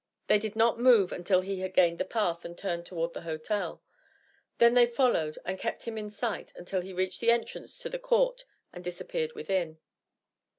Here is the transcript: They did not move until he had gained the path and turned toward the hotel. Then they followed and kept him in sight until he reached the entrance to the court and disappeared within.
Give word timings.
They 0.25 0.39
did 0.39 0.55
not 0.55 0.79
move 0.79 1.11
until 1.11 1.41
he 1.41 1.59
had 1.59 1.75
gained 1.75 1.99
the 1.99 2.05
path 2.05 2.43
and 2.43 2.57
turned 2.57 2.87
toward 2.87 3.13
the 3.13 3.21
hotel. 3.21 3.83
Then 4.57 4.73
they 4.73 4.87
followed 4.87 5.37
and 5.45 5.59
kept 5.59 5.83
him 5.83 5.95
in 5.95 6.09
sight 6.09 6.51
until 6.55 6.81
he 6.81 6.91
reached 6.91 7.19
the 7.21 7.29
entrance 7.29 7.77
to 7.77 7.87
the 7.87 7.99
court 7.99 8.43
and 8.73 8.83
disappeared 8.83 9.33
within. 9.35 9.77